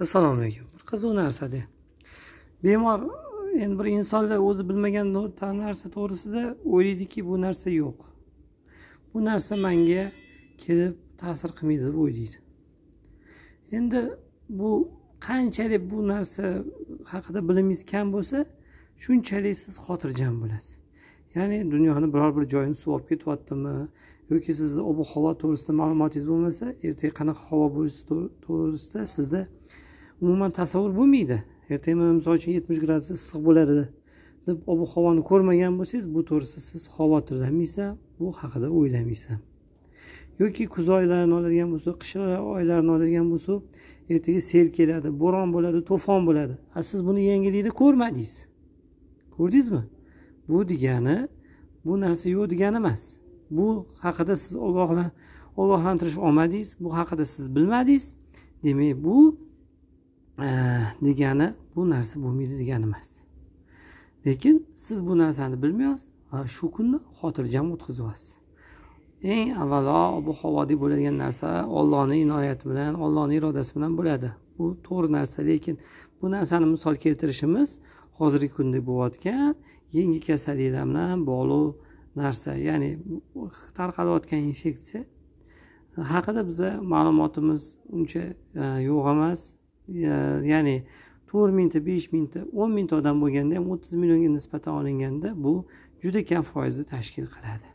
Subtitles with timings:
[0.00, 0.66] assalomu alaykum.
[0.74, 1.60] Bir qiziq narsada
[2.64, 3.00] bemor
[3.58, 5.08] endi bir insonlar o'zi bilmagan
[5.64, 7.98] narsa to'g'risida o'ylaydiki bu narsa yo'q.
[9.14, 10.04] Bu narsa manga
[10.64, 12.38] kelib ta'sir qilmaydi deb o'ylaydi.
[13.72, 14.00] Endi
[14.48, 14.70] bu
[15.28, 16.44] qanchalik bu narsa
[17.12, 18.38] haqida bilimingiz kam bo'lsa
[19.02, 20.78] shunchalik siz xotirjam bo'lasiz.
[21.34, 23.74] Ya'ni dunyoni biror bir joyini suv olib ketyaptimi
[24.30, 28.02] yoki sizni ob havo to'g'risida ma'lumotingiz bo'lmasa ertaga qanaqa havo bo'lishi
[28.44, 29.40] to'g'risida sizda
[30.22, 31.38] umuman tasavvur bo'lmaydi.
[31.72, 33.88] Ertaga misol uchun yetmish gradus issiq bo'ladi
[34.46, 39.38] deb ob havoni ko'rmagan bo'lsangiz bu to'g'risida siz xavotirlanmaysiz bu haqida o'ylamaysan
[40.38, 42.14] yoki kuz oylarini oladigan bo'lsa qish
[42.56, 43.52] oylarini oladigan bo'lsa
[44.12, 46.54] ertaga sel keladi bo'ron bo'ladi to'fon bo'ladi.
[46.78, 48.32] A siz buni yangilikda ko'rmadingiz.
[49.36, 49.82] Ko'rdingizmi?
[50.48, 51.16] Bu degani
[51.84, 53.02] bu narsa yo'q degani emas.
[53.50, 53.66] Bu
[54.04, 54.52] haqida siz
[55.58, 58.06] ogohlantirish olmadingiz bu haqida siz bilmadingiz.
[58.64, 59.16] Demak bu
[60.38, 63.22] degani bu narsa bo'lmaydi degani emas.
[64.26, 68.38] Lekin siz bu narsani bilmayapsiz va shu kunni xotirjam o'tkazyapsiz.
[69.22, 74.30] Eng avvalo ob havoda bo'ladigan narsa ollohni inoyati bilan ollohni irodasi bilan bo'ladi.
[74.58, 75.78] Bu to'g'ri narsa lekin
[76.22, 77.78] bu narsani misol keltirishimiz
[78.18, 79.54] hozirgi kunda bo'layotgan
[79.98, 81.74] yangi kasalliklar bilan bog'liq
[82.16, 82.90] narsa ya'ni
[83.78, 85.02] tarqalayotgan infeksiya.
[86.12, 87.62] Haqida biza ma'lumotimiz
[87.96, 88.22] uncha
[88.62, 89.57] e, yo'q emas.
[89.88, 90.84] Ya'ni
[91.26, 95.66] to'rt mingta besh mingta o'n mingta odam bo'lganda ham o'ttiz millionga nisbatan olinganda bu
[96.02, 97.68] juda kam foizni tashkil qiladi.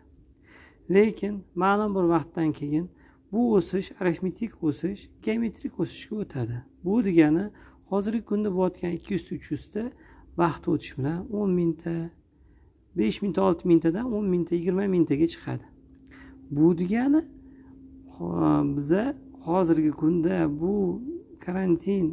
[0.95, 2.89] Lekin ma'lum bir vaqtdan keyin
[3.31, 6.58] bu o'sish arifmetik o'sish geometrik o'sishga o'tadi.
[6.86, 7.45] Bu degani
[7.92, 9.83] hozirgi kunda bo'layotgan ikki yuzta uch yuzta
[10.38, 11.95] vaqt o'tishi bilan o'n mingta
[12.98, 15.66] besh mingta olti mingtadan o'n mingta yigirma mingtaga chiqadi.
[16.55, 17.22] Bu degani
[18.77, 19.03] biza
[19.45, 21.02] hozirgi kunda bu
[21.45, 22.08] karantin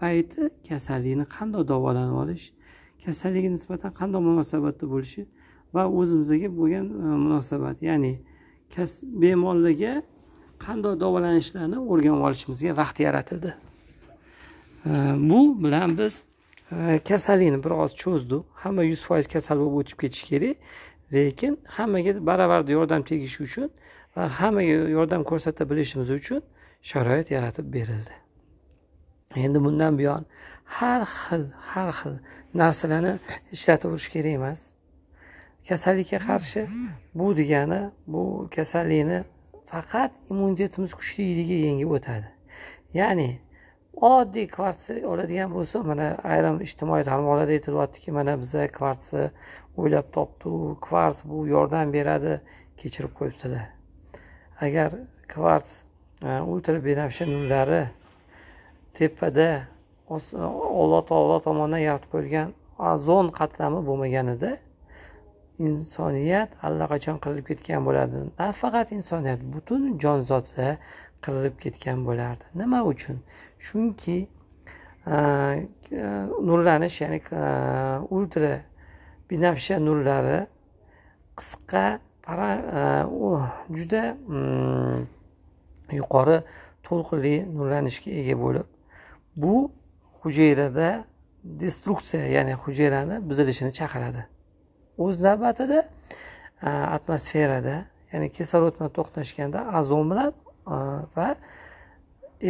[0.00, 2.46] payti kasallikni qanday davolanib olish
[3.04, 5.22] kasallikka nisbatan qanday munosabatda bo'lishi
[5.74, 8.14] va o'zimizga bo'lgan e, munosabat ya'ni
[9.22, 10.02] bemorlarga
[10.66, 13.54] qanday davolanishlarni o'rganib olishimizga vaqt yaratildi.
[14.86, 14.90] E,
[15.30, 16.22] bu bilan biz
[16.72, 18.42] e, kasallikni biroz cho'zdik.
[18.62, 20.56] Hamma yuz foiz kasal bo'lib o'tib ketishi kerak
[21.12, 23.68] lekin hammaga baravarda yordam tegishi uchun
[24.16, 26.40] va hammaga yordam ko'rsata bilishimiz uchun
[26.90, 28.27] sharoit yaratib berildi.
[29.36, 30.26] Endi bundan buyon
[30.64, 32.14] har xil har xil
[32.54, 33.18] narsalarni
[33.52, 34.60] ishlataverish kerak emas.
[35.68, 36.62] Kasallikka qarshi
[37.14, 39.24] bu degani bu kasallikni
[39.66, 42.28] faqat immunitetimiz kuchliligi yengib o'tadi.
[42.94, 43.30] Ya'ni
[44.00, 49.30] oddiy kvartsi oladigan bo'lsa mana ayrim ijtimoiy tarmoqlarda aytilyaptiki mana biza kvartsi
[49.76, 50.50] o'ylab topdi
[50.86, 52.40] kvarts bu yordam beradi
[52.80, 53.66] kechirib qo'yibsizlar.
[54.60, 54.90] Agar
[55.34, 55.82] kvarts
[56.22, 57.82] e, ultra benafsha nurlari
[58.98, 59.48] tepada
[60.80, 62.48] alloh taolo tomonidan yaratib qo'yilgan
[62.92, 64.50] ozon qatlami bo'lmaganida
[65.66, 70.72] insoniyat allaqachon qirilib ketgan bo'lardi nafaqat insoniyat butun jonzotlar
[71.24, 72.44] qirilib ketgan bo'lardi.
[72.54, 73.16] Nima uchun?
[73.66, 74.18] Chunki
[76.48, 77.20] nurlanish ya'ni
[78.16, 78.60] ultra
[79.30, 80.46] binafsha nurlari
[81.38, 81.84] qisqa
[83.78, 84.98] juda mm,
[86.00, 86.38] yuqori
[86.86, 88.66] to'lqinli nurlanishga ega bo'lib
[89.42, 89.72] bu
[90.22, 91.04] hujayrada
[91.44, 94.22] destruksiya ya'ni hujayrani buzilishini chaqiradi.
[94.98, 95.78] O'z navbatida
[96.96, 97.76] atmosferada
[98.12, 100.32] ya'ni kislorod bilan to'qnashganda azon bilan
[101.16, 101.28] va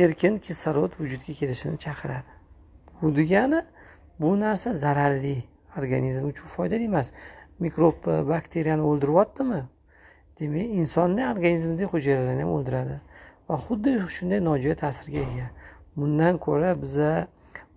[0.03, 2.33] erkin kislorod vujudga kelishini chaqiradi.
[3.03, 3.61] Bu degani
[4.21, 5.45] bu narsa zararli
[5.79, 7.13] organizm uchun foydali emas.
[7.59, 9.63] Mikrob e, bakteriyani o'ldiryaptimi?
[10.41, 13.01] Demak insonni organizmidagi hujayralarni ham o'ldiradi.
[13.49, 15.49] Va xuddi shunday nojo'ya ta'sirga ega.
[15.99, 17.13] Bundan ko'ra biza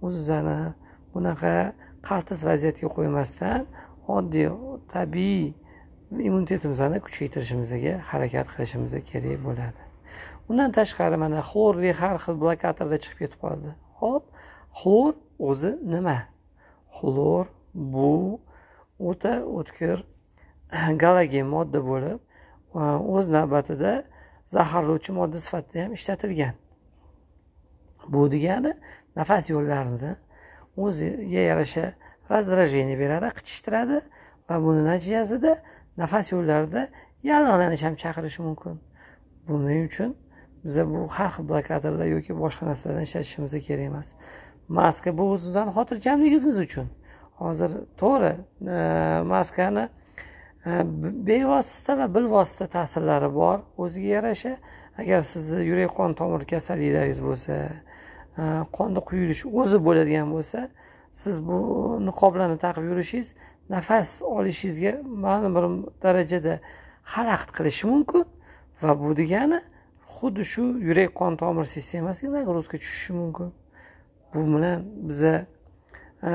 [0.05, 0.59] o'zimizni
[1.13, 1.55] bunaqa
[2.07, 3.61] qaltis vaziyatga qo'ymasdan
[4.17, 4.49] oddiy
[4.95, 5.53] tabiiy
[6.27, 9.81] immunitetimizni kuchaytirishimizga harakat qilishimiz kerak bo'ladi.
[10.49, 13.69] Undan tashqari mana xlorli har xil blokatorlar chiqib ketib qoldi.
[14.01, 14.23] Ho'p
[14.79, 15.13] xlor
[15.49, 16.17] o'zi nima?
[16.97, 17.45] Xlor
[17.93, 18.39] bu
[19.09, 19.97] o'ta o'tkir
[21.03, 22.19] galogen modda bo'lib
[23.15, 23.93] o'z navbatida
[24.55, 26.55] zaharlovchi modda sifatida ham ishlatilgan.
[28.13, 28.73] Bu degani
[29.15, 30.11] nafas yo'llarini
[30.77, 31.85] o'ziga yarasha
[32.31, 33.97] раздражение beradi qichishtiradi
[34.47, 35.53] va buni natijasida
[36.01, 36.87] nafas yo'llarida
[37.29, 38.79] yallig'lanish ham chaqirishi mumkin.
[39.47, 40.15] Buning uchun
[40.63, 44.07] biza bu har xil blokatorlar yoki boshqa narsalardan ishlatishimiz kerak emas.
[44.67, 46.87] Maska bu o'zimizni xotirjamligimiz uchun.
[47.41, 47.71] Hozir
[48.01, 48.33] to'g'ri
[48.75, 48.77] e,
[49.33, 49.85] maskani
[50.65, 50.71] e,
[51.29, 54.53] bevosita va bilvosita ta'sirlari bor o'ziga yarasha.
[55.01, 57.53] Agar sizni yurak qon tomir kasalliklaringiz bo'lsa
[58.37, 60.69] Э, qonni quyilishi o'zi bo'ladigan bo'lsa
[61.11, 61.57] siz bu
[62.07, 63.33] niqoblarni taqib yurishingiz
[63.69, 65.65] nafas olishingizga ma'lum bir
[66.03, 66.53] darajada
[67.13, 68.23] xalaqit qilishi mumkin
[68.81, 69.59] va bu degani
[70.15, 73.51] xuddi shu yurak qon tomir sistemasiga nagruzka tushishi mumkin?
[74.33, 74.79] Bu bilan
[75.09, 75.35] biza
[76.23, 76.31] e,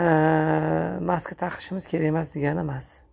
[1.00, 3.05] maska taqishimiz kerak emas degani emas.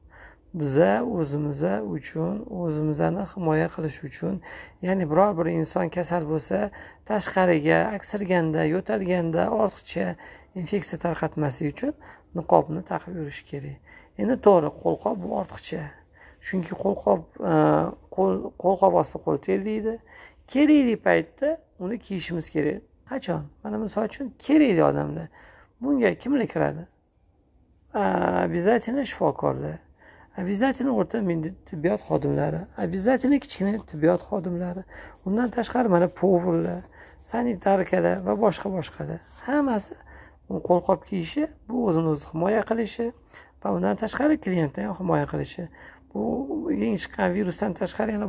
[0.53, 1.63] Biza o'zimiz
[1.95, 4.41] uchun o'zimizni himoya qilish uchun.
[4.81, 6.69] Ya'ni biror bir inson kasal bo'lsa
[7.09, 10.15] tashqariga aksirganda yo'talganda ortiqcha
[10.55, 11.93] infeksiya tarqatmaslik uchun
[12.37, 13.77] niqobni taqib yurish kerak.
[14.21, 15.81] Endi to'g'ri qo'lqop bu ortiqcha.
[16.47, 17.21] Chunki qo'lqop
[17.51, 17.53] e,
[18.15, 18.33] qo'l
[18.63, 19.95] qo'lqop osti qo'l terlaydi
[20.53, 22.81] kerakli paytda uni kiyishimiz kerak.
[23.09, 23.41] Qachon?
[23.63, 25.27] Mana misol uchun kerakli odamlar.
[25.81, 26.83] Bunga kimlar kiradi?
[27.93, 29.77] Обязательно shifokorlar.
[30.37, 31.17] Обязательно o'rta
[31.69, 34.83] tibbiyot xodimlari обязательно kichkina tibbiyot xodimlari
[35.25, 36.83] undan tashqari mana поварlar
[37.21, 39.93] sanitarkalar va boshqa boshqalar hammasi
[40.49, 43.11] qo'lqop kiyishi bu o'zini o'zi himoya qilishi
[43.63, 45.67] va undan tashqari klientni ham himoya qilishi.
[46.13, 46.21] Bu
[46.71, 48.27] yangi chiqqan virusdan tashqari yana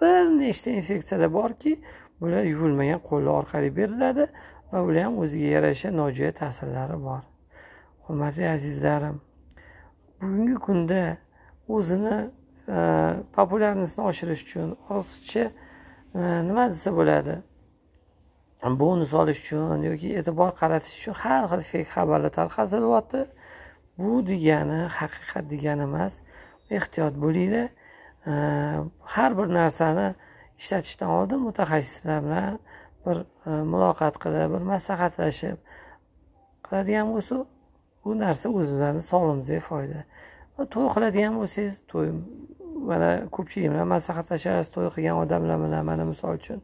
[0.00, 1.72] bir nechta infeksiyalar borki
[2.20, 4.28] bular yuvilmagan qo'llar orqali beriladi
[4.72, 7.22] va ular ham o'ziga yarasha nojo'ya ta'sirlari bor.
[8.06, 9.20] Hurmatli azizlarim
[10.20, 11.00] bugungi kunda
[11.68, 12.16] o'zini
[12.68, 12.78] e,
[14.10, 15.44] oshirish uchun ortiqcha
[16.14, 17.36] e, nima desa bo'ladi?
[18.80, 23.26] Bonus olish uchun yoki e'tibor qaratish uchun har xil fake xabarlar tarqatilyapti.
[23.98, 26.14] Bu degani haqiqat degani emas
[26.70, 27.68] ehtiyot bo'linglar.
[28.30, 28.32] E,
[29.14, 30.08] har bir narsani
[30.58, 32.58] ishlatishdan oldin mutaxassislar bilan
[33.06, 33.16] bir
[33.46, 35.58] e, muloqot qilib bir maslahatlashib
[36.66, 37.34] qiladigan bo'lsa
[38.04, 40.00] bu narsa o'zimizni sog'lig'imizga foyda.
[40.56, 42.12] To'y qiladigan bo'lsangiz to'y
[42.90, 46.62] mana ko'pchilik bilan maslahatlashasiz to'y qilgan odamlar bilan mana misol uchun.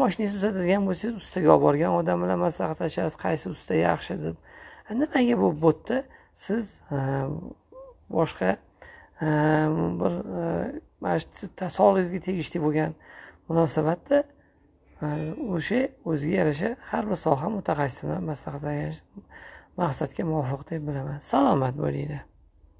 [0.00, 4.36] Moshinangizni uzatadigan bo'lsangiz ustaga olib borgan odam bilan maslahatlashasiz qaysi usta yaxshi deb.
[5.00, 6.02] Nimaga bu bo'tda
[6.46, 6.80] siz
[8.16, 8.50] boshqa
[10.00, 10.12] bir
[11.00, 11.48] mana shu
[11.78, 12.92] sog'lig'ingizga tegishli bo'lgan
[13.48, 14.22] munosabatda
[15.56, 15.80] o'sha
[16.10, 19.00] o'ziga yarasha har bir soha mutaxassisi bilan maslahatlash
[19.80, 21.18] maqsadga muvofiq deb bilaman.
[21.32, 22.33] Salomat bo'linglar.